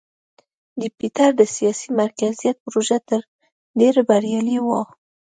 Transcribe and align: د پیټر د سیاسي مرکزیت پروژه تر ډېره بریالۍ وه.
د 0.81 0.81
پیټر 0.97 1.29
د 1.37 1.41
سیاسي 1.55 1.89
مرکزیت 2.01 2.55
پروژه 2.65 2.97
تر 3.09 3.21
ډېره 3.79 4.01
بریالۍ 4.09 4.57
وه. 4.65 4.81